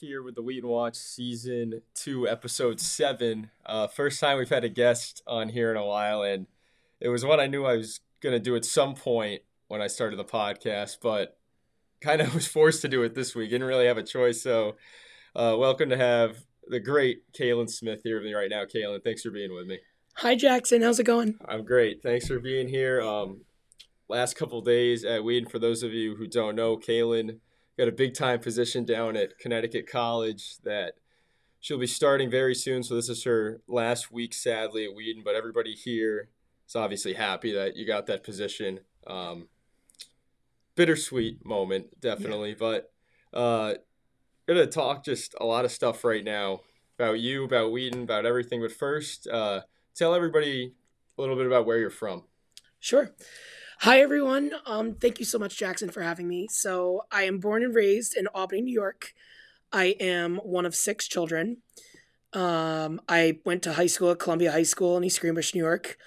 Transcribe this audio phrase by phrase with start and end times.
[0.00, 3.50] here with the Wheaton Watch season two, episode seven.
[3.64, 6.46] Uh, first time we've had a guest on here in a while, and
[7.00, 9.86] it was one I knew I was going to do at some point when I
[9.86, 11.38] started the podcast, but
[12.00, 13.50] kind of was forced to do it this week.
[13.50, 14.42] Didn't really have a choice.
[14.42, 14.76] So,
[15.34, 18.64] uh, welcome to have the great Kaylyn Smith here with me right now.
[18.64, 19.78] Kaylyn, thanks for being with me.
[20.16, 20.82] Hi, Jackson.
[20.82, 21.38] How's it going?
[21.48, 22.02] I'm great.
[22.02, 23.00] Thanks for being here.
[23.00, 23.42] Um,
[24.08, 27.38] last couple days at Wheaton, for those of you who don't know, Kaylyn
[27.78, 30.94] got a big time position down at Connecticut College that
[31.60, 32.82] she'll be starting very soon.
[32.82, 35.22] So this is her last week, sadly, at Wheaton.
[35.24, 36.28] But everybody here
[36.66, 38.80] is obviously happy that you got that position.
[39.06, 39.48] Um,
[40.74, 42.50] bittersweet moment, definitely.
[42.50, 42.56] Yeah.
[42.58, 42.92] But
[43.32, 43.74] uh,
[44.46, 46.60] gonna talk just a lot of stuff right now
[46.98, 48.60] about you, about Wheaton, about everything.
[48.60, 49.62] But first, uh,
[49.94, 50.74] tell everybody
[51.16, 52.24] a little bit about where you're from.
[52.78, 53.10] Sure.
[53.80, 54.52] Hi, everyone.
[54.64, 56.48] Um, thank you so much, Jackson, for having me.
[56.50, 59.12] So, I am born and raised in Albany, New York.
[59.70, 61.58] I am one of six children.
[62.32, 65.98] Um, I went to high school at Columbia High School in East Greenbush, New York.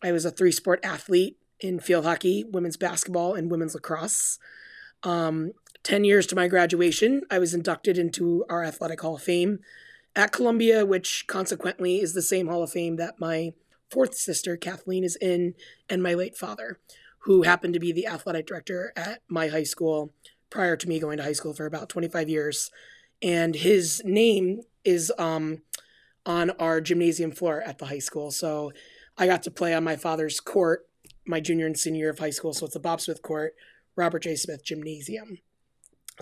[0.00, 4.38] I was a three sport athlete in field hockey, women's basketball, and women's lacrosse.
[5.02, 5.52] Um,
[5.82, 9.58] 10 years to my graduation, I was inducted into our Athletic Hall of Fame
[10.14, 13.54] at Columbia, which consequently is the same Hall of Fame that my
[13.90, 15.54] fourth sister, Kathleen, is in,
[15.90, 16.78] and my late father
[17.28, 20.14] who happened to be the athletic director at my high school
[20.48, 22.70] prior to me going to high school for about 25 years.
[23.20, 25.60] And his name is um,
[26.24, 28.30] on our gymnasium floor at the high school.
[28.30, 28.72] So
[29.18, 30.86] I got to play on my father's court
[31.26, 32.54] my junior and senior year of high school.
[32.54, 33.54] So it's the Bob Smith Court,
[33.94, 34.34] Robert J.
[34.34, 35.36] Smith Gymnasium.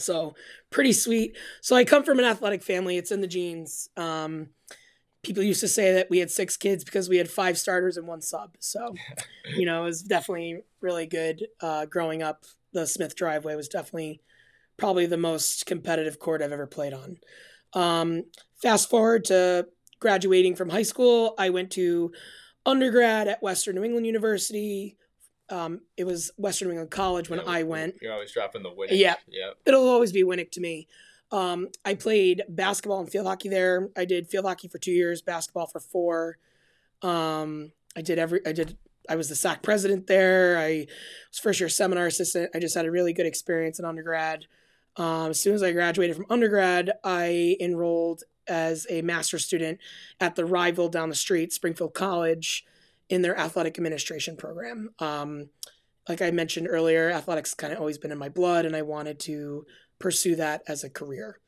[0.00, 0.34] So
[0.70, 1.36] pretty sweet.
[1.60, 2.96] So I come from an athletic family.
[2.96, 3.90] It's in the genes.
[3.96, 4.48] Um,
[5.22, 8.06] people used to say that we had six kids because we had five starters and
[8.06, 8.56] one sub.
[8.60, 8.94] So,
[9.56, 12.44] you know, it was definitely really good uh, growing up.
[12.72, 14.20] The Smith driveway was definitely
[14.76, 17.18] probably the most competitive court I've ever played on.
[17.72, 18.24] Um,
[18.62, 19.66] fast forward to
[19.98, 22.12] graduating from high school, I went to
[22.64, 24.96] undergrad at Western New England University.
[25.48, 27.94] Um, it was Western New England College when yeah, I went.
[28.02, 28.88] You're always dropping the Winnick.
[28.90, 29.14] Yeah.
[29.28, 29.50] Yeah.
[29.64, 30.88] It'll always be Winnick to me.
[31.32, 33.88] Um, I played basketball and field hockey there.
[33.96, 36.38] I did field hockey for two years, basketball for four.
[37.02, 38.40] Um, I did every.
[38.46, 38.76] I did.
[39.08, 40.58] I was the SAC president there.
[40.58, 40.86] I
[41.30, 42.50] was first year seminar assistant.
[42.54, 44.46] I just had a really good experience in undergrad.
[44.96, 49.78] Um, as soon as I graduated from undergrad, I enrolled as a master's student
[50.20, 52.64] at the rival down the street, Springfield College,
[53.08, 54.90] in their athletic administration program.
[54.98, 55.50] Um,
[56.08, 59.18] like I mentioned earlier, athletics kind of always been in my blood, and I wanted
[59.20, 59.66] to
[59.98, 61.38] pursue that as a career.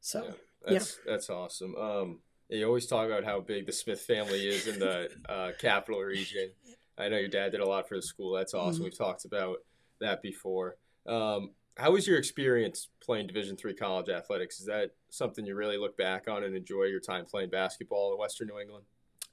[0.00, 0.32] So yeah,
[0.66, 1.12] that's yeah.
[1.12, 1.74] that's awesome.
[1.76, 2.18] Um,
[2.48, 6.50] you always talk about how big the Smith family is in the uh, capital region.
[6.98, 8.32] I know your dad did a lot for the school.
[8.32, 8.74] That's awesome.
[8.74, 8.84] Mm-hmm.
[8.84, 9.58] We've talked about
[10.00, 10.76] that before.
[11.06, 14.60] Um, how was your experience playing Division three college athletics?
[14.60, 18.18] Is that something you really look back on and enjoy your time playing basketball in
[18.18, 18.84] Western New England?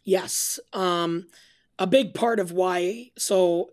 [0.06, 0.59] Yes.
[0.72, 1.28] Um,
[1.78, 3.12] a big part of why.
[3.17, 3.69] So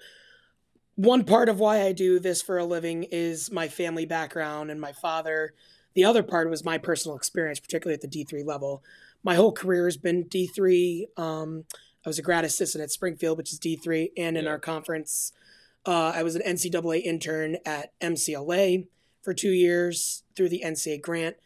[0.96, 4.80] one part of why I do this for a living is my family background and
[4.80, 5.54] my father.
[5.94, 8.82] The other part was my personal experience, particularly at the D3 level.
[9.22, 11.06] My whole career has been D3.
[11.16, 11.64] Um,
[12.04, 14.50] I was a grad assistant at Springfield, which is D3, and in yeah.
[14.50, 15.32] our conference,
[15.86, 18.86] uh, I was an NCAA intern at MCLA
[19.22, 21.36] for two years through the NCAA grant.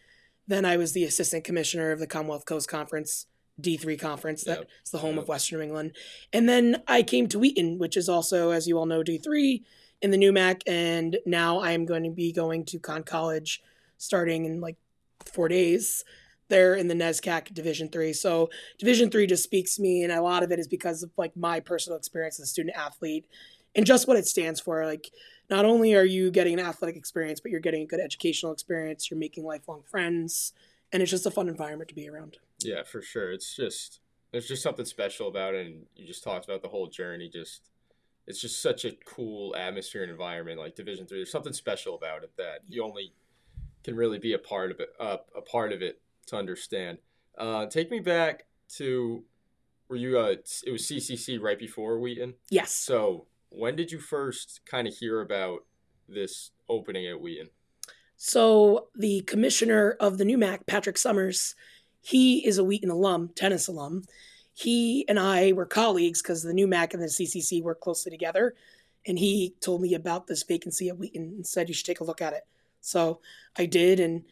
[0.47, 3.27] Then I was the assistant commissioner of the Commonwealth Coast Conference
[3.61, 4.45] D3 conference.
[4.45, 4.69] That's yep.
[4.93, 5.23] the home yep.
[5.23, 5.93] of Western New England.
[6.33, 9.63] And then I came to Wheaton, which is also, as you all know, D3
[10.01, 10.63] in the NEWMAC.
[10.67, 13.63] And now I am going to be going to Conn College
[13.97, 14.77] starting in like
[15.25, 16.05] four days
[16.49, 18.13] there in the NESCAC Division Three.
[18.13, 21.11] So Division Three just speaks to me, and a lot of it is because of
[21.17, 23.27] like my personal experience as a student athlete
[23.75, 24.85] and just what it stands for.
[24.87, 25.11] Like,
[25.51, 29.11] not only are you getting an athletic experience, but you're getting a good educational experience.
[29.11, 30.53] You're making lifelong friends,
[30.93, 32.39] and it's just a fun environment to be around.
[32.61, 33.33] Yeah, for sure.
[33.33, 34.01] It's just
[34.33, 37.29] there's just something special about it, and you just talked about the whole journey.
[37.29, 37.71] Just
[38.27, 41.19] it's just such a cool atmosphere and environment, like Division Three.
[41.19, 43.13] There's something special about it that you only
[43.85, 46.99] can really be a part of it, uh, a part of it to understand.
[47.37, 48.45] Uh, take me back
[48.77, 49.25] to
[49.89, 50.35] were you uh
[50.67, 52.35] it was CCC right before Wheaton?
[52.51, 52.75] Yes.
[52.75, 55.65] So when did you first kind of hear about
[56.09, 57.49] this opening at Wheaton?
[58.17, 61.55] So the commissioner of the NEWMAC, Patrick Summers,
[62.01, 64.05] he is a Wheaton alum, tennis alum.
[64.55, 68.55] He and I were colleagues because the NEWMAC and the CCC work closely together.
[69.07, 72.05] And he told me about this vacancy at Wheaton and said you should take a
[72.05, 72.47] look at it.
[72.81, 73.21] So
[73.57, 74.25] I did, and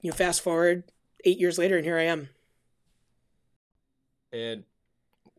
[0.00, 0.84] you know, fast forward
[1.24, 2.28] eight years later, and here I am.
[4.32, 4.64] And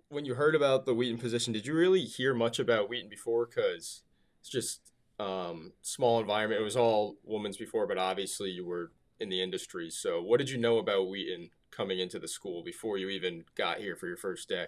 [0.09, 3.45] when you heard about the Wheaton position, did you really hear much about Wheaton before?
[3.45, 4.03] Because
[4.39, 4.81] it's just
[5.19, 6.61] um, small environment.
[6.61, 9.89] It was all women's before, but obviously you were in the industry.
[9.89, 13.77] So, what did you know about Wheaton coming into the school before you even got
[13.77, 14.67] here for your first day?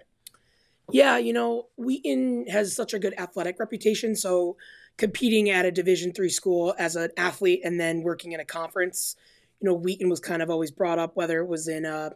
[0.90, 4.16] Yeah, you know, Wheaton has such a good athletic reputation.
[4.16, 4.56] So,
[4.96, 9.16] competing at a Division three school as an athlete and then working in a conference,
[9.60, 12.12] you know, Wheaton was kind of always brought up, whether it was in a,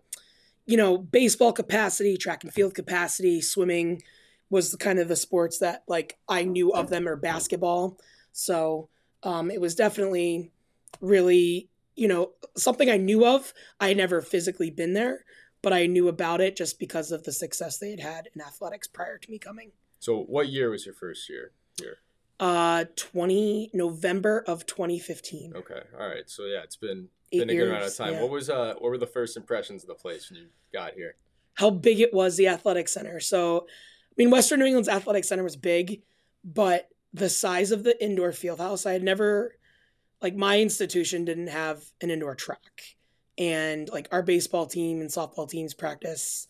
[0.66, 4.02] you know, baseball capacity, track and field capacity, swimming
[4.50, 7.98] was kind of the sports that like I knew of them or basketball.
[8.32, 8.88] So
[9.22, 10.52] um, it was definitely
[11.00, 13.52] really, you know, something I knew of.
[13.80, 15.24] I had never physically been there,
[15.62, 18.86] but I knew about it just because of the success they had had in athletics
[18.86, 19.72] prior to me coming.
[19.98, 21.98] So, what year was your first year here?
[22.38, 25.54] Uh, 20 November of 2015.
[25.56, 26.28] Okay, all right.
[26.28, 28.12] So yeah, it's been Eight been a good amount of years, time.
[28.12, 28.20] yeah.
[28.20, 31.16] What was uh, what were the first impressions of the place when you got here?
[31.56, 33.18] how big it was the athletic center.
[33.18, 36.02] So, I mean, Western New England's athletic center was big,
[36.44, 39.56] but the size of the indoor field house, I had never,
[40.22, 42.96] like, my institution didn't have an indoor track.
[43.38, 46.48] And, like, our baseball team and softball teams practice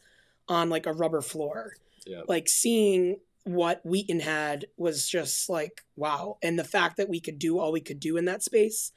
[0.49, 1.75] on, like, a rubber floor.
[2.07, 6.39] Yeah, Like, seeing what Wheaton had was just like, wow.
[6.43, 8.93] And the fact that we could do all we could do in that space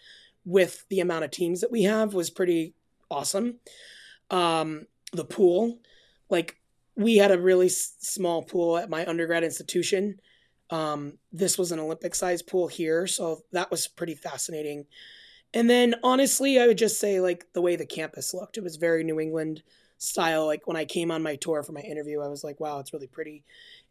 [0.46, 2.74] with the amount of teams that we have was pretty
[3.12, 3.56] awesome.
[4.32, 5.80] Um, the pool,
[6.30, 6.58] like
[6.96, 10.20] we had a really s- small pool at my undergrad institution.
[10.70, 14.86] Um, this was an Olympic sized pool here, so that was pretty fascinating.
[15.54, 18.76] And then honestly, I would just say like the way the campus looked, it was
[18.76, 19.64] very New England
[19.98, 20.46] style.
[20.46, 22.94] Like when I came on my tour for my interview, I was like, wow, it's
[22.94, 23.44] really pretty.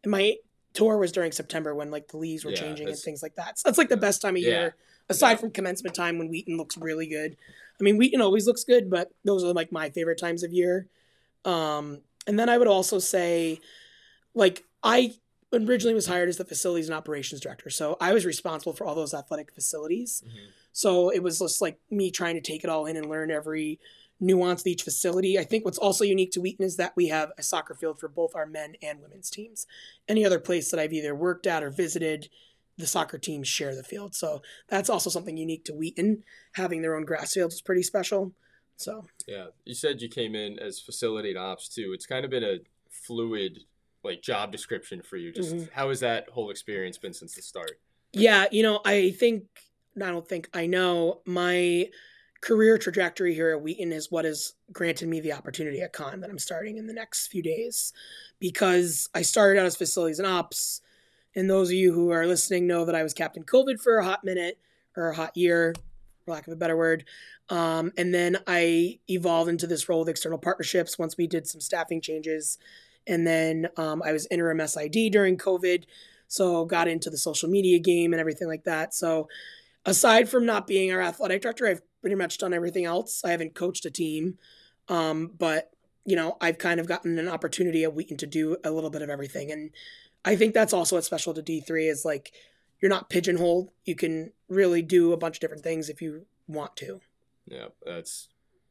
[0.05, 0.37] And my
[0.73, 3.59] tour was during September when like the leaves were Yeah, changing and things like that.
[3.59, 4.49] So that's like the best time of Yeah.
[4.51, 4.77] year,
[5.09, 5.37] aside Yeah.
[5.39, 7.37] from commencement time when Wheaton looks really good.
[7.81, 10.87] I mean, Wheaton always looks good, but those are like my favorite times of year.
[11.45, 13.59] Um, and then I would also say,
[14.35, 15.15] like, I
[15.53, 17.71] originally was hired as the facilities and operations director.
[17.71, 20.23] So I was responsible for all those athletic facilities.
[20.27, 20.53] Mhm.
[20.73, 23.81] So it was just like me trying to take it all in and learn every
[24.21, 25.39] nuance of each facility.
[25.39, 28.09] I think what's also unique to Wheaton is that we have a soccer field for
[28.09, 29.67] both our men and women's teams.
[30.09, 32.29] Any other place that I've either worked at or visited,
[32.77, 34.15] the soccer teams share the field.
[34.15, 36.25] So that's also something unique to Wheaton.
[36.53, 38.33] Having their own grass field is pretty special.
[38.77, 39.49] So yeah.
[39.65, 41.93] You said you came in as facility and ops too.
[41.95, 42.59] It's kind of been a
[42.91, 43.65] fluid
[44.09, 45.31] like job description for you.
[45.31, 45.71] Just Mhm.
[45.73, 47.79] how has that whole experience been since the start?
[48.13, 49.47] Yeah, you know, I think
[49.97, 51.91] I don't think I know my
[52.41, 56.31] career trajectory here at Wheaton is what has granted me the opportunity at Conn that
[56.31, 57.93] I'm starting in the next few days
[58.39, 60.81] because I started out as facilities and ops.
[61.35, 64.05] And those of you who are listening know that I was Captain COVID for a
[64.05, 64.59] hot minute
[64.97, 65.75] or a hot year,
[66.25, 67.05] for lack of a better word.
[67.49, 71.61] Um, and then I evolved into this role with external partnerships once we did some
[71.61, 72.59] staffing changes.
[73.09, 75.85] And then um, I was interim SID during COVID
[76.29, 78.95] so got into the social media game and everything like that.
[78.95, 79.29] So
[79.85, 83.23] aside from not being our athletic director i've pretty much done everything else.
[83.25, 84.39] I haven't coached a team
[84.89, 85.71] um, but
[86.05, 89.03] you know i've kind of gotten an opportunity at wheaton to do a little bit
[89.03, 89.51] of everything.
[89.51, 89.71] And
[90.25, 92.33] i think that's also what's special to d3 is like
[92.81, 93.71] you're not pigeonholed.
[93.85, 97.01] You can really do a bunch of different things if you want to.
[97.47, 98.29] Yeah, that's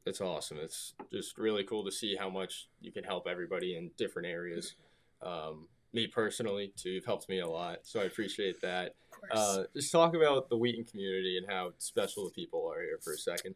[0.08, 0.58] it's awesome.
[0.60, 4.76] It's just really cool to see how much you can help everybody in different areas.
[5.22, 8.96] Um, me personally, too, you've helped me a lot, so I appreciate that.
[9.32, 13.00] of Uh, just talk about the Wheaton community and how special the people are here
[13.02, 13.56] for a second.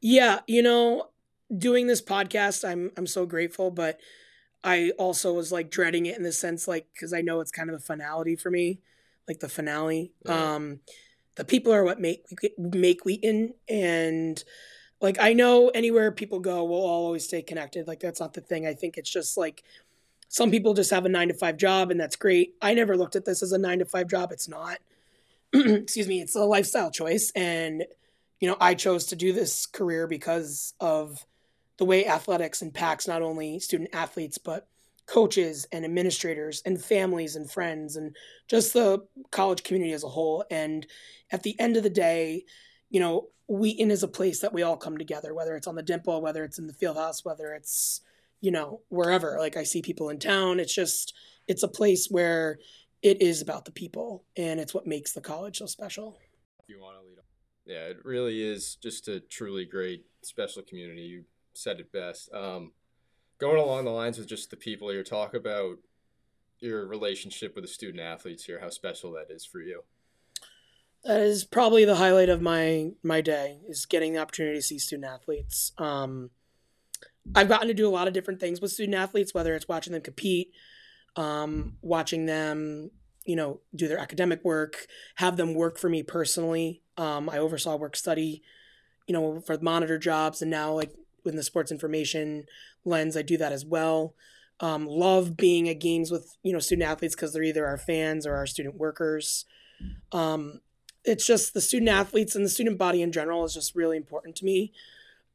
[0.00, 1.10] Yeah, you know,
[1.56, 4.00] doing this podcast, I'm I'm so grateful, but
[4.64, 7.70] I also was like dreading it in the sense like because I know it's kind
[7.70, 8.80] of a finality for me,
[9.26, 10.12] like the finale.
[10.24, 10.54] Yeah.
[10.54, 10.80] Um,
[11.36, 12.24] the people are what make
[12.58, 14.42] make Wheaton, and
[15.00, 17.86] like I know anywhere people go, we'll all always stay connected.
[17.86, 18.66] Like that's not the thing.
[18.66, 19.62] I think it's just like
[20.28, 22.54] some people just have a nine to five job, and that's great.
[22.60, 24.32] I never looked at this as a nine to five job.
[24.32, 24.78] It's not.
[25.52, 26.20] Excuse me.
[26.20, 27.84] It's a lifestyle choice, and
[28.40, 31.24] you know, I chose to do this career because of
[31.78, 34.66] the way athletics impacts not only student athletes, but
[35.06, 38.14] coaches and administrators and families and friends and
[38.46, 40.44] just the college community as a whole.
[40.50, 40.86] And
[41.32, 42.44] at the end of the day,
[42.90, 45.82] you know, Wheaton is a place that we all come together, whether it's on the
[45.82, 48.02] dimple, whether it's in the field house, whether it's,
[48.40, 49.36] you know, wherever.
[49.38, 50.60] Like I see people in town.
[50.60, 51.14] It's just,
[51.46, 52.58] it's a place where
[53.02, 56.18] it is about the people and it's what makes the college so special.
[56.66, 57.24] You want to lead on.
[57.64, 61.02] Yeah, it really is just a truly great special community.
[61.02, 61.24] You
[61.54, 62.32] said it best.
[62.34, 62.72] Um,
[63.38, 65.78] going along the lines with just the people here, talk about
[66.60, 69.82] your relationship with the student athletes here, how special that is for you.
[71.08, 74.78] That is probably the highlight of my my day is getting the opportunity to see
[74.78, 75.72] student athletes.
[75.78, 76.28] Um,
[77.34, 79.94] I've gotten to do a lot of different things with student athletes, whether it's watching
[79.94, 80.52] them compete,
[81.16, 82.90] um, watching them,
[83.24, 86.82] you know, do their academic work, have them work for me personally.
[86.98, 88.42] Um, I oversaw work study,
[89.06, 90.92] you know, for monitor jobs, and now like
[91.24, 92.44] in the sports information
[92.84, 94.14] lens, I do that as well.
[94.60, 98.26] Um, love being at games with you know student athletes because they're either our fans
[98.26, 99.46] or our student workers.
[100.12, 100.60] Um,
[101.04, 104.36] it's just the student athletes and the student body in general is just really important
[104.36, 104.72] to me.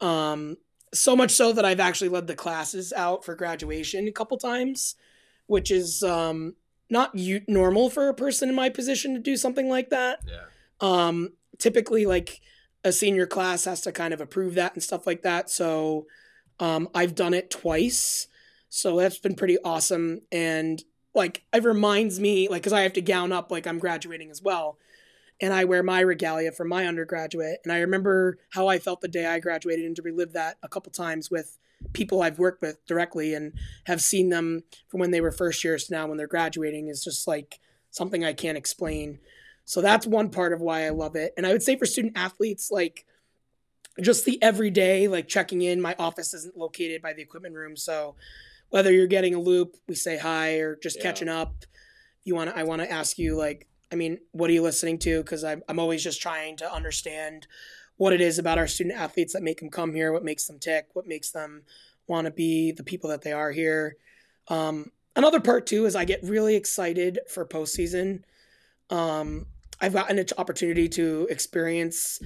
[0.02, 0.58] Um,
[0.94, 4.96] so much so that I've actually led the classes out for graduation a couple times,
[5.48, 6.56] which is um,
[6.90, 10.20] not u- normal for a person in my position to do something like that.
[10.28, 10.46] Yeah.
[10.82, 12.42] Um, typically, like
[12.84, 15.50] a senior class has to kind of approve that and stuff like that.
[15.50, 16.06] So
[16.60, 18.28] um, I've done it twice.
[18.70, 20.22] So that's been pretty awesome.
[20.32, 20.84] And
[21.16, 24.42] like, it reminds me, like, because I have to gown up like I'm graduating as
[24.42, 24.78] well
[25.42, 27.60] and I wear my regalia for my undergraduate.
[27.64, 30.68] And I remember how I felt the day I graduated and to relive that a
[30.70, 31.58] couple times with
[31.92, 33.54] people I've worked with directly and
[33.86, 37.04] have seen them from when they were first years to now when they're graduating is
[37.04, 37.60] just like
[37.92, 39.20] something I can't explain.
[39.66, 41.34] So that's one part of why I love it.
[41.36, 43.06] And I would say for student athletes, like
[44.02, 47.76] just the everyday, like checking in, my office isn't located by the equipment room.
[47.76, 48.16] So
[48.70, 51.04] whether you're getting a loop, we say hi or just Yeah.
[51.04, 51.66] catching up.
[52.24, 54.98] You want to, I want to ask you like, I mean, what are you listening
[55.00, 55.22] to?
[55.22, 57.46] Because I'm, I'm always just trying to understand
[57.98, 60.58] what it is about our student athletes that make them come here, what makes them
[60.58, 61.62] tick, what makes them
[62.08, 63.96] want to be the people that they are here.
[64.48, 68.24] Um, another part too is I get really excited for postseason.
[68.90, 69.46] Um,
[69.80, 72.20] I've gotten an opportunity to experience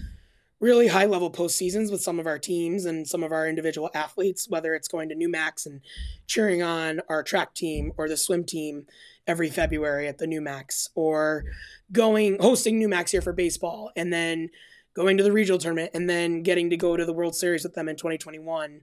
[0.59, 4.49] really high level postseasons with some of our teams and some of our individual athletes,
[4.49, 5.81] whether it's going to NEWMACs and
[6.27, 8.87] cheering on our track team or the swim team
[9.27, 11.43] every February at the NEWMACs, or
[11.91, 14.49] going hosting NEWMACs here for baseball, and then
[14.93, 17.75] going to the regional tournament, and then getting to go to the World Series with
[17.75, 18.81] them in 2021.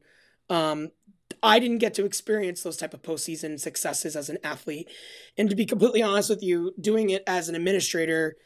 [0.50, 0.90] Um,
[1.42, 4.90] I didn't get to experience those type of postseason successes as an athlete,
[5.36, 8.36] and to be completely honest with you, doing it as an administrator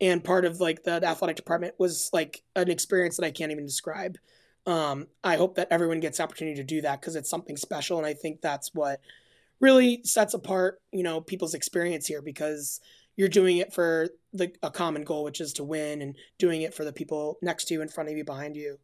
[0.00, 3.64] and part of like the athletic department was like an experience that I can't even
[3.64, 4.18] describe.
[4.66, 7.98] Um, I hope that everyone gets the opportunity to do that because it's something special,
[7.98, 9.00] and I think that's what
[9.60, 12.80] really sets apart you know people's experience here because
[13.16, 16.74] you're doing it for the a common goal, which is to win, and doing it
[16.74, 18.78] for the people next to you, in front of you, behind you.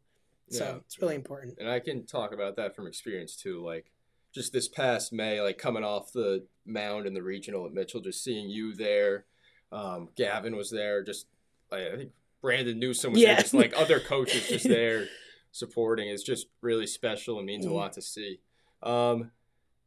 [0.48, 0.76] So Yeah.
[0.76, 1.58] it's really important.
[1.58, 3.62] And I can talk about that from experience too.
[3.62, 3.90] Like
[4.32, 8.24] just this past May, like coming off the mound in the regional at Mitchell, just
[8.24, 9.26] seeing you there.
[9.70, 11.02] Um, Gavin was there.
[11.02, 11.26] Just
[11.70, 13.34] like, I think Brandon Newsom was Yeah.
[13.34, 13.42] there.
[13.42, 15.08] Just like other coaches just there
[15.50, 17.74] supporting is just really special and means a Mhm.
[17.74, 18.40] lot to see.
[18.82, 19.30] Um,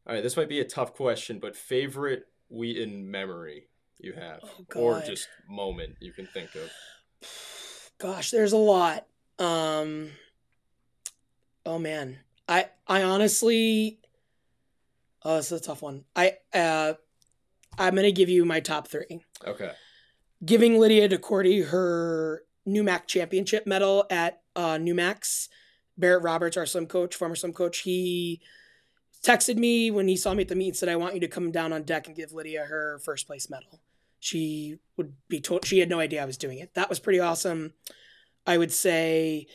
[0.07, 4.79] all right, this might be a tough question, but favorite Wheaton memory you have, Oh,
[4.79, 6.71] or just moment you can think of.
[7.97, 9.07] Gosh, there's a lot.
[9.39, 10.11] Um,
[11.65, 13.99] oh man, I I honestly,
[15.23, 16.03] oh, this is a tough one.
[16.15, 16.93] I uh,
[17.77, 19.21] I'm gonna give you my top three.
[19.45, 19.71] Okay.
[20.43, 25.47] Giving Lydia DeCourty her NEWMAC championship medal at uh, NEWMACs.
[25.97, 28.41] Barrett Roberts, our swim coach, former swim coach, he
[29.25, 31.27] texted me when he saw me at the meet and said, "I want you to
[31.27, 33.81] come down on deck and give Lydia her first place medal."
[34.19, 36.73] She would be told she had no idea I was doing it.
[36.73, 37.73] That was pretty awesome.
[38.45, 39.47] I would say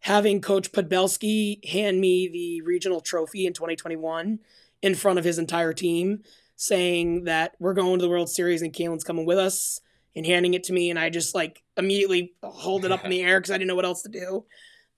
[0.00, 4.40] having Coach Podbelski hand me the regional trophy in 2021
[4.82, 6.22] in front of his entire team,
[6.56, 9.80] saying that we're going to the World Series and Kaylyn's coming with us,
[10.14, 13.22] and handing it to me, and I just like immediately hold it up in the
[13.22, 14.44] air because I didn't know what else to do.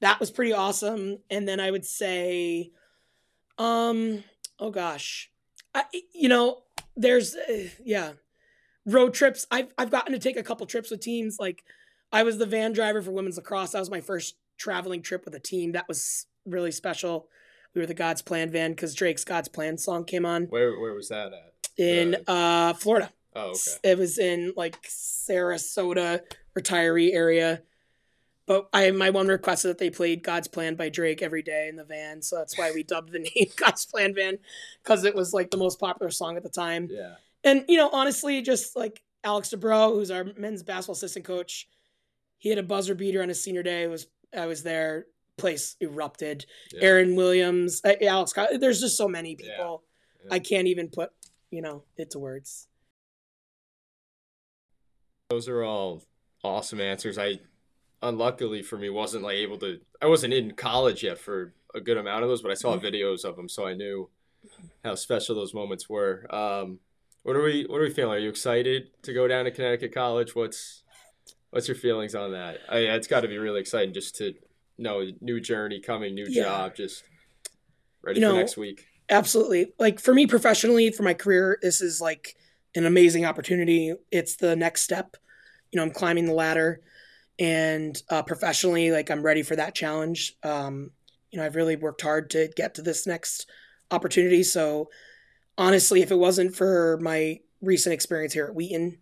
[0.00, 1.19] That was pretty awesome.
[1.31, 2.71] And then I would say,
[3.58, 4.25] um,
[4.58, 5.30] oh gosh,
[5.75, 6.62] I you know,
[6.96, 8.12] there's uh, yeah,
[8.87, 9.46] road trips.
[9.50, 11.38] I've I've gotten to take a couple trips with teams.
[11.38, 11.64] Like
[12.12, 13.73] I was the van driver for women's lacrosse.
[13.73, 15.73] That was my first traveling trip with a team.
[15.73, 17.28] That was really special.
[17.75, 20.94] We were the God's Plan van because Drake's God's Plan song came on Where where
[20.94, 21.52] was that at?
[21.76, 23.11] in uh Florida.
[23.34, 23.90] Oh, okay.
[23.90, 26.20] It was in like Sarasota
[26.56, 27.62] retiree area.
[28.47, 31.69] But I my one request is that they played God's Plan by Drake every day
[31.69, 32.21] in the van.
[32.21, 34.39] So that's why we dubbed the name God's Plan Van
[34.83, 36.89] because it was like the most popular song at the time.
[36.91, 37.15] Yeah.
[37.43, 41.69] And you know, honestly, just like Alex DeBro, who's our men's basketball assistant coach,
[42.39, 43.85] he had a buzzer beater on his senior day.
[43.85, 45.07] It was I was there.
[45.37, 46.47] Place erupted.
[46.73, 46.85] Yeah.
[46.85, 48.35] Aaron Williams, Alex.
[48.61, 49.57] There's just so many Yeah.
[49.57, 49.83] people.
[50.25, 50.35] Yeah.
[50.35, 51.11] I can't even put
[51.51, 52.69] you know it to words.
[55.31, 56.05] Those are all
[56.45, 57.19] awesome answers.
[57.19, 57.41] I
[58.08, 61.96] unluckily for me wasn't like able to I wasn't in college yet for a good
[61.96, 62.82] amount of those, but I saw Mhm.
[62.82, 64.08] videos of them so I knew
[64.84, 66.26] how special those moments were.
[66.34, 66.80] Um
[67.23, 68.14] what are we what are we feeling?
[68.14, 70.34] Are you excited to go down to Connecticut College?
[70.34, 70.82] What's
[71.50, 72.58] what's your feelings on that?
[72.68, 74.34] I, it's got to be really exciting just to
[74.76, 76.42] know new journey coming, new Yeah.
[76.42, 77.04] job, just
[78.02, 78.87] ready You for know, next week.
[79.08, 79.73] Absolutely.
[79.78, 82.37] Like for me professionally, for my career, this is like
[82.75, 83.94] an amazing opportunity.
[84.11, 85.16] It's the next step.
[85.70, 86.80] You know, I'm climbing the ladder.
[87.38, 90.37] And uh, professionally, like I'm ready for that challenge.
[90.43, 90.91] Um,
[91.31, 93.50] you know, I've really worked hard to get to this next
[93.91, 94.43] opportunity.
[94.43, 94.88] So
[95.59, 98.99] honestly, if it wasn't for my recent experience here at Wheaton,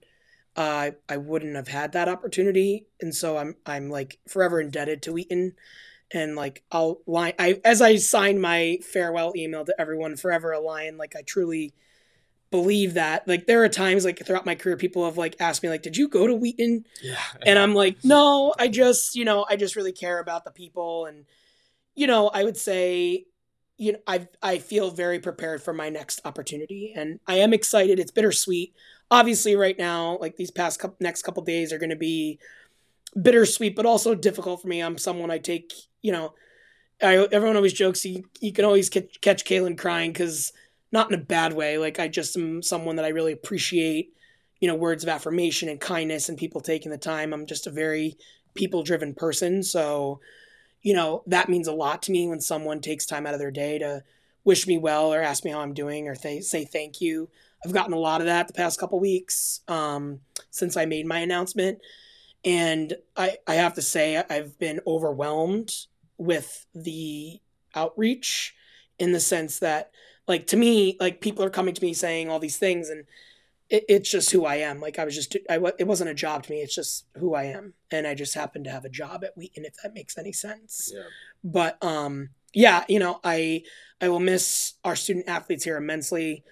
[0.57, 2.87] uh, I wouldn't have had that opportunity.
[3.01, 5.53] And so I'm I'm like forever indebted to Wheaton.
[6.15, 10.61] And like I'll line I as I sign my farewell email to everyone, forever a
[10.61, 10.99] lion.
[10.99, 11.75] Like I truly
[12.53, 13.27] believe that.
[13.27, 15.97] Like there are times like throughout my career, people have like asked me like, "Did
[15.97, 17.17] you go to Wheaton?" Yeah.
[17.45, 21.07] And I'm like, "No, I just you know I just really care about the people
[21.07, 21.25] and
[21.97, 23.27] you know I would say
[23.79, 27.99] you know I I feel very prepared for my next opportunity and I am excited.
[27.99, 28.75] It's bittersweet.
[29.11, 32.39] Obviously, right now, like these past couple, next couple days are going to be
[33.21, 34.81] bittersweet, but also difficult for me.
[34.81, 36.35] I'm someone I take you know.
[37.03, 40.53] I, everyone always jokes you, you can always catch, catch Kaylyn crying because
[40.93, 41.79] not in a bad way.
[41.79, 44.15] Like I just am someone that I really appreciate,
[44.61, 47.33] you know, words of affirmation and kindness and people taking the time.
[47.33, 48.17] I'm just a very
[48.55, 49.63] people driven person.
[49.63, 50.21] So,
[50.83, 53.51] you know, that means a lot to me when someone takes time out of their
[53.51, 54.05] day to
[54.45, 57.29] wish me well or ask me how I'm doing or th- say thank you.
[57.65, 60.21] I've gotten a lot of that the past couple weeks um,
[60.51, 61.79] since I made my announcement.
[62.45, 65.73] And I, I have to say, I've been overwhelmed
[66.19, 67.41] with the
[67.75, 68.55] outreach
[68.99, 69.93] in the sense that
[70.29, 73.05] like to me like people are coming to me saying all these things and
[73.69, 74.81] it, it's just who i am.
[74.81, 77.45] Like i was just I, it wasn't a job to me it's just who i
[77.45, 77.75] am.
[77.91, 80.93] And i just happen to have a job at wheaton if that makes any sense.
[80.95, 81.03] Yeah.
[81.43, 83.63] but um yeah you know i
[84.01, 86.45] i will miss our student athletes here immensely.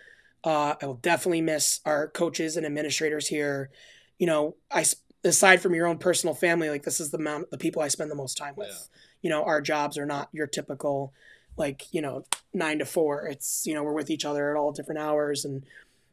[0.44, 3.70] Uh i will definitely miss our coaches and administrators here.
[4.18, 4.84] You know i
[5.22, 8.10] aside from your own personal family like this is the amount the people i spend
[8.10, 8.68] the most time with.
[8.68, 8.98] Yeah.
[9.22, 11.12] you know our jobs are not your typical
[11.56, 14.72] like you know nine to four it's you know we're with each other at all
[14.72, 15.62] different hours and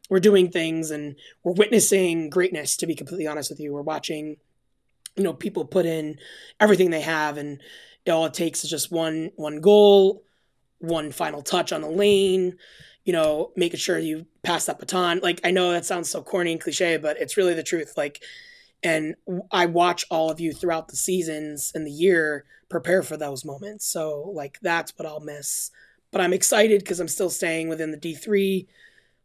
[0.09, 3.73] we're doing things and we're witnessing greatness to be completely honest with you.
[3.73, 4.37] We're watching
[5.15, 6.17] you know people put in
[6.59, 7.59] everything they have and
[8.07, 10.23] all it takes is just one one goal
[10.79, 12.55] one final touch on the lane
[13.03, 15.19] you know making sure you pass that baton.
[15.21, 17.93] Like i know that sounds so corny and cliche but it's really the truth.
[17.97, 18.21] Like
[18.83, 19.15] and
[19.51, 23.85] i watch all of you throughout the seasons and the year prepare for those moments
[23.87, 25.71] so like that's what i'll miss
[26.11, 28.67] but i'm excited because i'm still staying within the d3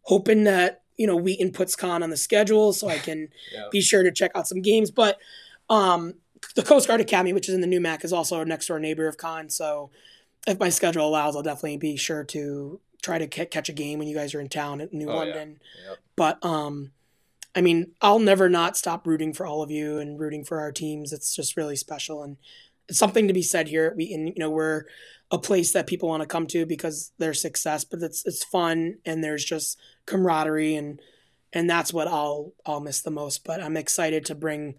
[0.02, 3.64] hoping that you know wheaton puts Conn on the schedule so i can Yeah.
[3.70, 5.18] be sure to check out some games but
[5.68, 6.14] um
[6.56, 9.06] the coast guard academy which is in the NEWMAC is also a next door neighbor
[9.06, 9.90] of Conn so
[10.46, 13.98] if my schedule allows i'll definitely be sure to try to ca- catch a game
[13.98, 15.18] when you guys are in town at new Oh, yeah.
[15.18, 15.98] london Yep.
[16.16, 16.92] but um
[17.54, 20.72] i mean i'll never not stop rooting for all of you and rooting for our
[20.72, 22.36] teams it's just really special and
[22.88, 24.84] it's something to be said here we and you know we're
[25.30, 28.98] a place that people want to come to because their success but it's it's fun
[29.04, 31.00] and there's just camaraderie and
[31.54, 34.74] and that's what I'll I'll miss the most but I'm excited to bring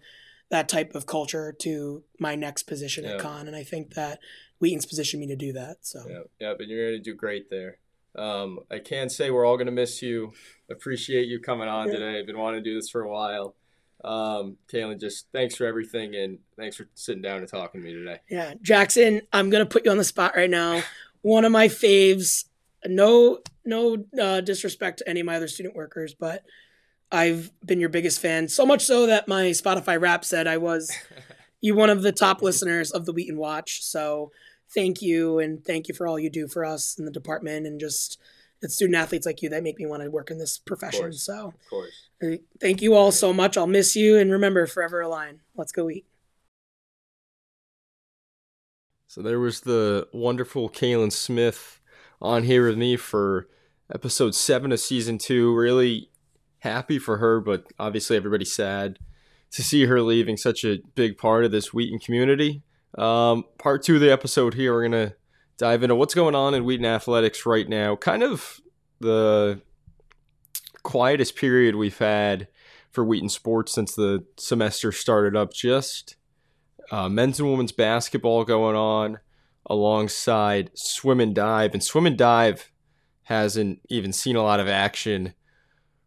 [0.50, 3.12] that type of culture to my next position Yeah.
[3.14, 4.20] at Conn and I think that
[4.60, 7.78] Wheaton's positioned me to do that so Yeah, yeah, but you're gonna do great there.
[8.16, 10.32] Um, I can say we're all gonna miss you.
[10.70, 12.18] Appreciate you coming on today.
[12.18, 13.54] I've been wanting to do this for a while.
[14.04, 17.94] Um, Kaylyn, just thanks for everything and thanks for sitting down and talking to me
[17.94, 18.18] today.
[18.28, 20.82] Yeah, Jackson, I'm gonna put you on the spot right now.
[21.22, 22.44] One of my faves.
[22.86, 26.44] No, no uh, disrespect to any of my other student workers, but
[27.10, 28.48] I've been your biggest fan.
[28.48, 30.92] So much so that my Spotify rap said I was
[31.60, 33.82] you one of the top listeners of the Wheaton Watch.
[33.82, 34.32] So
[34.72, 37.80] thank you, and thank you for all you do for us in the department, and
[37.80, 38.20] just
[38.62, 41.02] it's student athletes like you that make me want to work in this profession.
[41.02, 41.22] course.
[41.22, 42.38] So Of course.
[42.60, 43.56] thank you all so much.
[43.56, 45.40] I'll miss you, and remember, forever a lion.
[45.54, 46.06] Let's go eat.
[49.06, 51.80] So there was the wonderful Kaylyn Smith
[52.20, 53.46] on here with me for
[53.92, 55.54] episode seven of season two.
[55.54, 56.10] Really
[56.60, 58.98] happy for her, but obviously everybody's sad
[59.52, 62.62] to see her leaving such a big part of this Wheaton community.
[62.96, 65.14] Um, part two of the episode here, we're gonna
[65.58, 67.96] dive into what's going on in Wheaton athletics right now.
[67.96, 68.60] Kind of
[69.00, 69.60] the
[70.82, 72.48] quietest period we've had
[72.90, 75.52] for Wheaton sports since the semester started up.
[75.52, 76.16] Just
[76.90, 79.18] uh, men's and women's basketball going on
[79.66, 81.72] alongside swim and dive.
[81.72, 82.70] And swim and dive
[83.24, 85.34] hasn't even seen a lot of action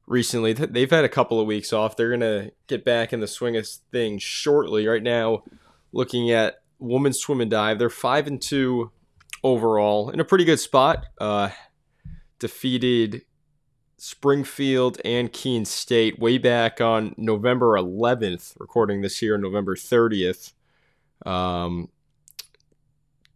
[0.06, 0.54] recently.
[0.54, 1.98] They've had a couple of weeks off.
[1.98, 4.88] They're going to get back in the swing of things shortly.
[4.88, 5.44] Right now,
[5.92, 8.92] looking at women's swim and dive, they're 5 and 2
[9.44, 11.06] overall in a pretty good spot.
[11.20, 11.50] Uh,
[12.40, 13.24] defeated
[13.98, 20.54] Springfield and Keene State way back on November 11th, recording this here November 30th.
[21.26, 21.90] Um,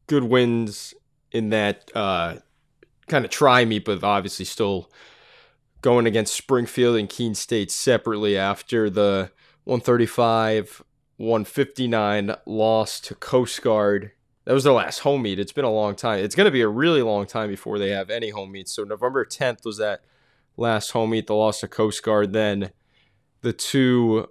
[0.08, 0.93] good wins
[1.32, 2.36] in that uh,
[3.08, 4.91] kind of tri meet, but obviously still
[5.82, 9.32] going against Springfield and Keene State separately after the
[9.63, 10.84] 135
[11.21, 14.12] 159 loss to Coast Guard.
[14.45, 15.39] That was their last home meet.
[15.39, 16.23] It's been a long time.
[16.23, 18.71] It's going to be a really long time before they have any home meets.
[18.71, 20.01] So November 10th was that
[20.57, 22.34] last home meet, the loss to Coast Guard.
[22.34, 22.71] Then
[23.41, 24.29] the two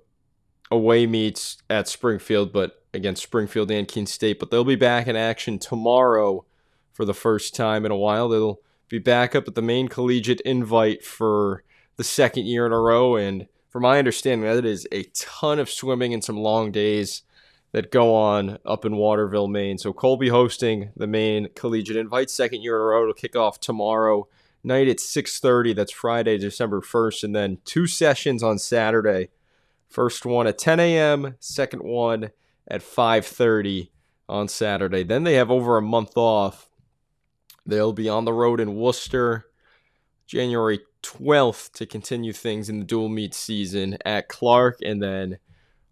[0.71, 4.41] away meets at Springfield, but against Springfield and Keene State.
[4.41, 6.45] But they'll be back in action tomorrow
[6.93, 8.29] for the first time in a while.
[8.29, 11.63] They'll be back up at the Maine collegiate invite for
[11.97, 13.15] the second year in a row.
[13.15, 17.23] And from my understanding, that is a ton of swimming and some long days
[17.73, 19.79] that go on up in Waterville, Maine.
[19.79, 23.03] So Colby hosting the Maine collegiate invite second year in a row.
[23.03, 24.27] It'll kick off tomorrow
[24.63, 29.29] night at 6.30 that's friday december 1st and then two sessions on saturday.
[29.89, 32.31] First one at 10 a.m second one
[32.69, 33.89] at 5.30
[34.29, 35.03] on saturday.
[35.03, 36.69] Then they have over a month off.
[37.65, 39.47] They'll be on the road in worcester
[40.31, 45.39] january 12th to continue things in the dual meet season at clark and then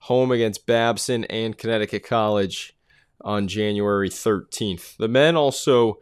[0.01, 2.77] home against babson and connecticut college
[3.23, 5.99] on january 13th the men also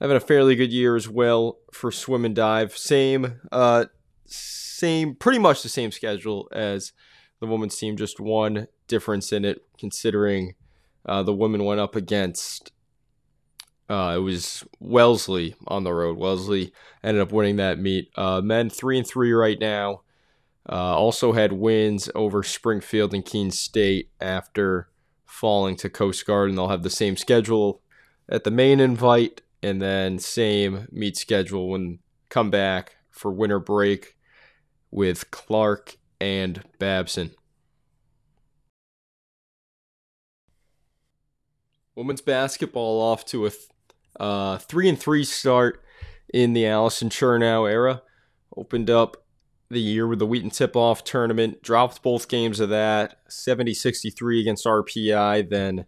[0.00, 2.76] having a fairly good year as well for swim and dive.
[2.76, 3.86] Same, uh,
[4.24, 6.92] same, pretty much the same schedule as
[7.40, 7.96] the women's team.
[7.96, 10.54] Just one difference in it, considering
[11.06, 12.72] uh, the women went up against.
[13.88, 16.18] Uh, it was Wellesley on the road.
[16.18, 16.72] Wellesley
[17.02, 18.10] ended up winning that meet.
[18.16, 20.02] Uh, men three and three right now.
[20.70, 24.88] Uh, also had wins over Springfield and Keene State after
[25.24, 27.80] falling to Coast Guard, and they'll have the same schedule
[28.28, 34.16] at the Maine invite and then same meet schedule when come back for winter break
[34.90, 37.30] with Clark and Babson.
[41.94, 43.50] Women's basketball off to a
[44.18, 45.82] uh, three and three start
[46.32, 48.02] in the Allison Chernow era.
[48.56, 49.16] Opened up
[49.70, 54.40] the year with the Wheaton tip off tournament, dropped both games of that 70 63
[54.40, 55.86] against RPI, then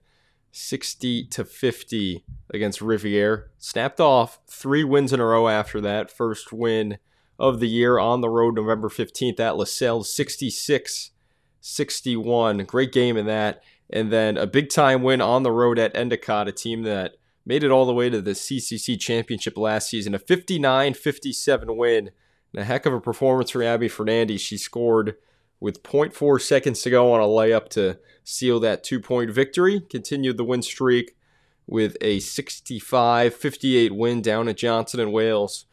[0.53, 3.45] 60 to 50 against Rivier.
[3.59, 6.11] Snapped off three wins in a row after that.
[6.11, 6.99] First win
[7.39, 11.11] of the year on the road November 15th at Lasell, 66
[11.63, 12.59] 61.
[12.65, 13.63] Great game in that.
[13.91, 17.65] And then a big time win on the road at Endicott, a team that made
[17.65, 20.15] it all the way to the CCC championship last season.
[20.15, 22.11] A 59 57 win.
[22.53, 24.41] And a heck of a performance for Abby Fernandez.
[24.41, 25.17] She scored
[25.61, 29.81] with 0.4 seconds to go on a layup to seal that two point victory.
[29.81, 31.17] Continued the win streak
[31.67, 35.67] with a 65 58 win down at Johnson and Wales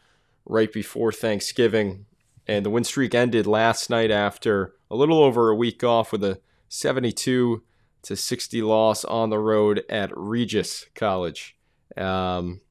[0.46, 2.06] right before Thanksgiving.
[2.48, 6.24] And the win streak ended last night after a little over a week off with
[6.24, 7.64] a 72
[8.04, 11.57] to 60 loss on the road at Regis College.
[11.96, 12.62] Um,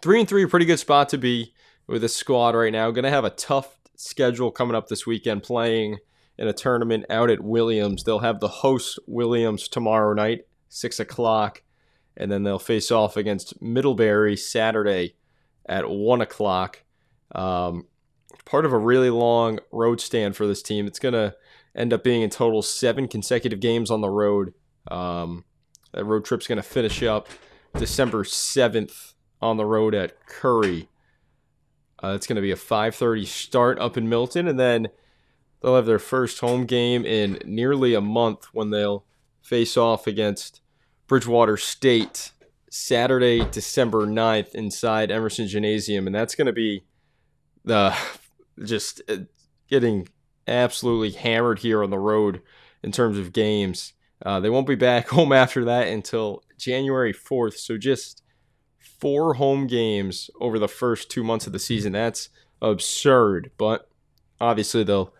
[0.00, 1.54] three and three, pretty good spot to be
[1.86, 2.90] with this squad right now.
[2.90, 5.98] Going to have a tough schedule coming up this weekend, playing
[6.38, 8.04] in a tournament out at Williams.
[8.04, 11.62] They'll have the host Williams tomorrow night, six o'clock,
[12.16, 15.16] and then they'll face off against Middlebury Saturday
[15.68, 16.84] at one o'clock.
[17.34, 17.86] Um,
[18.44, 20.86] part of a really long road stand for this team.
[20.86, 21.34] It's going to
[21.74, 24.54] end up being in total seven consecutive games on the road.
[24.90, 25.44] Um,
[25.92, 27.28] that road trip's going to finish up
[27.78, 30.88] December 7th on the road at Curry.
[32.02, 34.88] Uh, it's going to be a 5:30 start up in Milton, and then
[35.60, 39.04] they'll have their first home game in nearly a month when they'll
[39.42, 40.60] face off against
[41.06, 42.32] Bridgewater State
[42.70, 46.06] Saturday, December 9th inside Emerson Gymnasium.
[46.06, 46.84] And that's going to be
[47.64, 47.94] the
[48.64, 49.18] just uh,
[49.68, 50.08] getting
[50.46, 52.42] absolutely hammered here on the road
[52.82, 53.92] in terms of games.
[54.24, 57.54] Uh, they won't be back home after that until January 4th.
[57.54, 58.22] So just
[58.78, 61.92] four home games over the first two months of the season.
[61.92, 62.28] That's
[62.60, 63.50] absurd.
[63.56, 63.88] But
[64.40, 65.12] obviously, they'll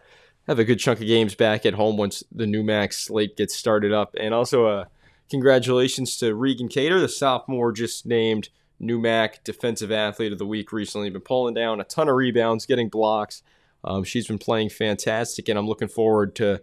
[0.47, 3.55] have a good chunk of games back at home once the new max slate gets
[3.55, 4.15] started up.
[4.19, 4.85] And also, uh,
[5.31, 8.49] congratulations to Regan Cater, the sophomore just named
[8.81, 11.11] NEWMAC Defensive Athlete of the Week recently.
[11.11, 13.43] Been pulling down a ton of rebounds, getting blocks.
[13.85, 16.61] Um, she's been playing fantastic, and I'm looking forward to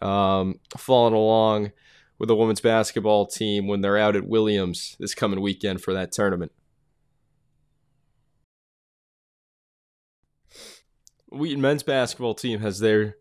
[0.00, 1.72] um, following along
[2.18, 6.12] with the women's basketball team when they're out at Williams this coming weekend for that
[6.12, 6.52] tournament.
[11.30, 13.16] Wheaton men's basketball team has their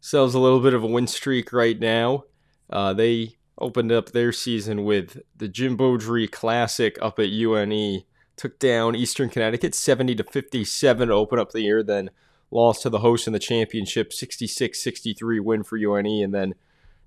[0.00, 2.24] selves a little bit of a win streak right now.
[2.70, 8.02] Uh, they opened up their season with the Jim Beaudry Classic up at UNE.
[8.36, 12.10] Took down Eastern Connecticut 70 to 57 to open up the year, then
[12.56, 16.54] lost to the host in the championship 66 63 win for UNE, and then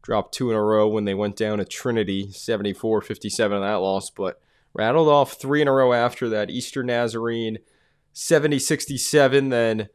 [0.01, 3.81] dropped two in a row when they went down to Trinity 74 57 on that
[3.81, 4.39] loss, but
[4.73, 6.49] rattled off three in a row after that.
[6.49, 7.57] Eastern Nazarene
[8.13, 9.89] 70 67, then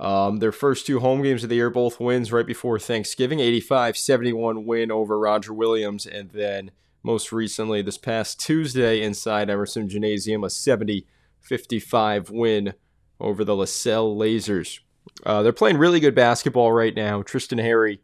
[0.00, 3.96] Um, their first two home games of the year, both wins right before Thanksgiving 85
[3.96, 6.70] 71 win over Roger Williams, and then
[7.02, 11.06] most recently this past Tuesday inside Emerson Gymnasium, a 70
[11.40, 12.74] 55 win
[13.22, 14.80] over the Lasell Lasers.
[15.24, 17.22] Uh, they're playing really good basketball right now.
[17.22, 18.00] Tristan Harry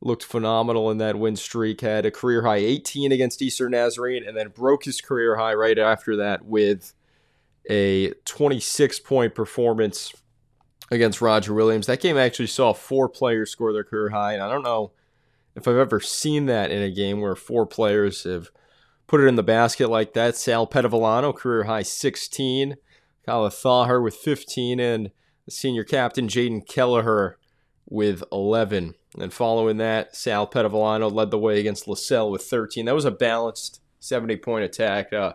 [0.00, 4.36] looked phenomenal in that win streak, had a career high 18 against Eastern Nazarene, and
[4.36, 6.92] then broke his career high right after that with
[7.70, 10.12] a 26 point performance
[10.90, 11.86] against Roger Williams.
[11.86, 14.92] That game actually saw four players score their career high, and I don't know
[15.54, 18.50] if I've ever seen that in a game where four players have
[19.06, 20.36] put it in the basket like that.
[20.36, 22.76] Sal Petavolano, career high 16.
[23.24, 25.10] Kyle Thaher with 15, and
[25.48, 27.38] senior captain Jaden Kelleher
[27.88, 28.94] with 11.
[29.18, 32.86] And following that, Sal Petavolano led the way against Lasell with 13.
[32.86, 35.12] That was a balanced 70 point attack.
[35.12, 35.34] Uh,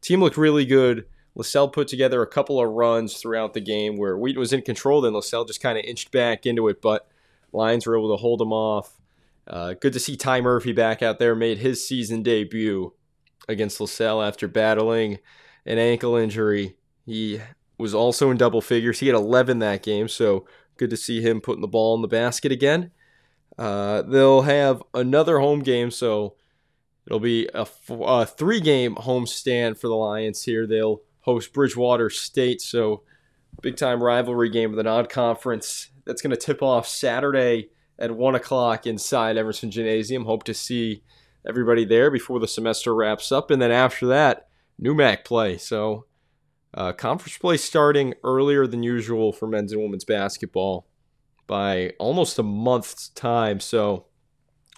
[0.00, 1.06] team looked really good.
[1.36, 5.02] Lasell put together a couple of runs throughout the game where Wheaton was in control,
[5.02, 7.06] then Lasell just kind of inched back into it, but
[7.52, 8.98] Lions were able to hold them off.
[9.46, 12.94] Uh, good to see Ty Murphy back out there, made his season debut
[13.48, 15.18] against Lasell after battling
[15.64, 16.76] an ankle injury.
[17.06, 17.40] He
[17.78, 19.00] was also in double figures.
[19.00, 22.08] He had 11 that game, so good to see him putting the ball in the
[22.08, 22.90] basket again.
[23.56, 26.34] Uh, they'll have another home game, so
[27.06, 30.66] it'll be a, a three game home stand for the Lions here.
[30.66, 32.60] They'll host Bridgewater State.
[32.60, 33.02] So,
[33.62, 35.90] big time rivalry game of the non conference.
[36.04, 40.24] That's going to tip off Saturday at 1 o'clock inside Emerson Gymnasium.
[40.24, 41.02] Hope to see
[41.48, 43.50] everybody there before the semester wraps up.
[43.50, 44.48] And then after that,
[44.80, 45.56] NEWMAC play.
[45.56, 46.04] So,
[46.76, 50.86] uh, conference play starting earlier than usual for men's and women's basketball
[51.46, 53.60] by almost a month's time.
[53.60, 54.06] So,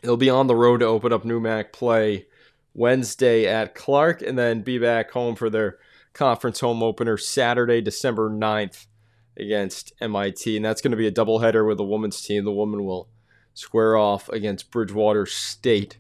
[0.03, 2.27] it'll be on the road to open up NEWMAC play
[2.75, 5.79] Wednesday at Clark and then be back home for their
[6.13, 8.87] conference home opener Saturday, December 9th
[9.37, 10.57] against MIT.
[10.57, 12.45] And that's going to be a doubleheader with the women's team.
[12.45, 13.09] The woman will
[13.55, 15.99] square off against Bridgewater State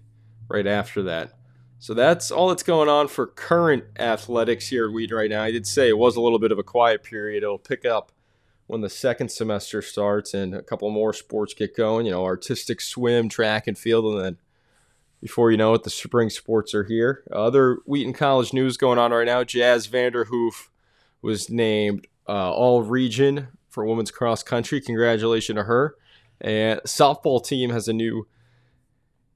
[0.49, 1.38] right after that.
[1.79, 5.43] So that's all that's going on for current athletics here at Wheaton right now.
[5.43, 7.43] I did say it was a little bit of a quiet period.
[7.43, 8.11] It'll pick up
[8.67, 12.07] when the second semester starts and a couple more sports get going.
[12.07, 14.39] You know, artistic swim, track and field, and then
[15.21, 17.23] before you know it, the spring sports are here.
[17.33, 19.45] Other Wheaton College news going on right now.
[19.45, 20.69] Jazz Vanderhoof
[21.23, 24.81] was named uh, All Region for women's cross country.
[24.81, 25.97] Congratulations to her.
[26.41, 28.27] And softball team has a new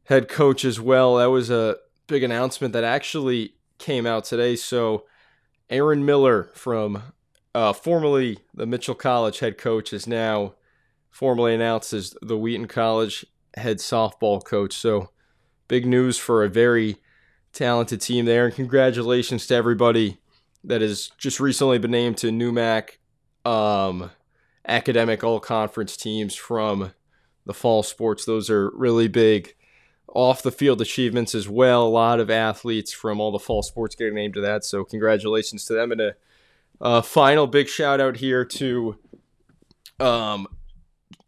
[0.05, 1.17] head coach as well.
[1.17, 4.57] That was a big announcement that actually came out today.
[4.57, 5.05] So
[5.71, 7.03] Aaron Miller from
[7.55, 10.55] uh, formerly the Mitchell College head coach is now
[11.11, 14.75] formally announced as the Wheaton College head softball coach.
[14.75, 15.11] So
[15.69, 16.97] big news for a very
[17.53, 18.47] talented team there.
[18.47, 20.19] And congratulations to everybody
[20.65, 22.99] that has just recently been named to NEWMAC
[23.45, 24.11] um,
[24.67, 26.93] academic all conference teams from
[27.45, 28.25] the fall sports.
[28.25, 29.55] Those are really big
[30.09, 31.87] off the field achievements as well.
[31.87, 34.65] A lot of athletes from all the fall sports getting named to that.
[34.65, 35.93] So congratulations to them.
[35.93, 36.15] And a,
[36.81, 38.97] a final big shout out here to
[40.01, 40.49] um,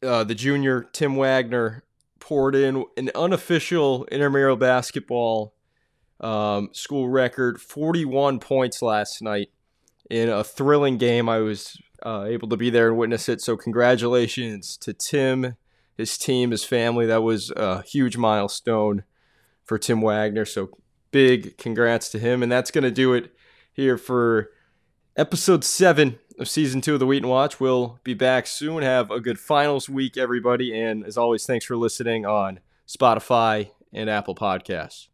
[0.02, 1.84] uh, the junior Tim Wagner
[2.20, 5.54] poured in an unofficial intramural basketball
[6.20, 9.50] um, school record 41 points last night
[10.10, 11.28] in a thrilling game.
[11.28, 13.40] I was uh, able to be there and witness it.
[13.40, 15.56] So, congratulations to Tim,
[15.96, 17.06] his team, his family.
[17.06, 19.04] That was a huge milestone
[19.64, 20.44] for Tim Wagner.
[20.44, 20.70] So,
[21.10, 22.42] big congrats to him.
[22.42, 23.32] And that's going to do it
[23.72, 24.50] here for
[25.16, 27.60] episode seven of season two of the Wheaton Watch.
[27.60, 28.82] We'll be back soon.
[28.82, 30.76] Have a good finals week, everybody.
[30.78, 35.08] And as always, thanks for listening on Spotify and Apple Podcasts.